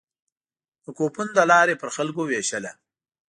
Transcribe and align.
د 0.83 0.85
کوپون 0.97 1.27
له 1.37 1.43
لارې 1.51 1.79
پر 1.81 1.89
خلکو 1.95 2.21
وېشله. 2.25 2.71